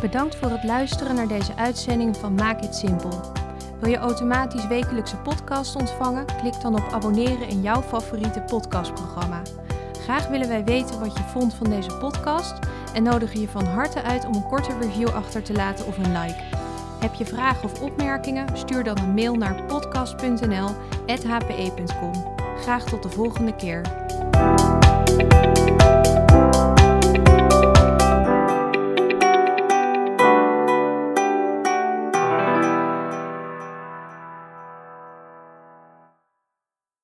Bedankt 0.00 0.36
voor 0.36 0.50
het 0.50 0.64
luisteren 0.64 1.14
naar 1.14 1.28
deze 1.28 1.56
uitzending 1.56 2.16
van 2.16 2.34
Maak 2.34 2.60
het 2.60 2.74
Simpel. 2.74 3.41
Wil 3.82 3.90
je 3.90 3.96
automatisch 3.96 4.66
wekelijkse 4.66 5.16
podcast 5.16 5.76
ontvangen? 5.76 6.26
Klik 6.26 6.60
dan 6.60 6.74
op 6.74 6.92
abonneren 6.92 7.48
in 7.48 7.60
jouw 7.60 7.82
favoriete 7.82 8.40
podcastprogramma. 8.40 9.42
Graag 10.02 10.28
willen 10.28 10.48
wij 10.48 10.64
weten 10.64 11.00
wat 11.00 11.16
je 11.16 11.22
vond 11.22 11.54
van 11.54 11.70
deze 11.70 11.96
podcast 11.96 12.58
en 12.94 13.02
nodigen 13.02 13.40
je 13.40 13.48
van 13.48 13.64
harte 13.64 14.02
uit 14.02 14.24
om 14.24 14.34
een 14.34 14.48
korte 14.48 14.78
review 14.80 15.08
achter 15.08 15.42
te 15.42 15.52
laten 15.52 15.86
of 15.86 15.98
een 15.98 16.18
like. 16.18 16.42
Heb 17.00 17.14
je 17.14 17.26
vragen 17.26 17.64
of 17.64 17.80
opmerkingen? 17.80 18.56
Stuur 18.56 18.84
dan 18.84 18.98
een 18.98 19.14
mail 19.14 19.34
naar 19.34 19.64
podcast.nl@hpe.com. 19.64 22.34
Graag 22.60 22.84
tot 22.84 23.02
de 23.02 23.10
volgende 23.10 23.56
keer. 23.56 23.82